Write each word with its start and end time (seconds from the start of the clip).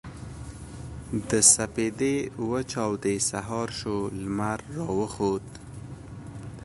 د 1.29 1.31
سپـېدې 1.53 2.15
وچـاودې 2.49 3.15
سـهار 3.29 3.67
شـو 3.79 3.97
لمـر 4.21 4.59
راوخـت. 4.77 5.49